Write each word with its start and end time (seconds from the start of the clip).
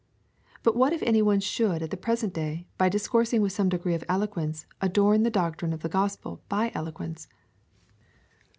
But 0.63 0.75
what 0.75 0.93
if 0.93 1.03
any 1.03 1.21
one 1.21 1.39
should 1.41 1.83
at 1.83 1.91
the 1.91 1.95
present 1.95 2.33
day, 2.33 2.65
by 2.75 2.89
dis 2.89 3.07
coursing 3.07 3.39
with 3.43 3.51
some 3.53 3.69
degree 3.69 3.93
of 3.93 4.03
elegance, 4.09 4.65
adorn 4.81 5.21
the 5.21 5.29
doctrine 5.29 5.73
of 5.73 5.81
the 5.83 5.89
gospel 5.89 6.41
by 6.49 6.71
eloquence 6.73 7.27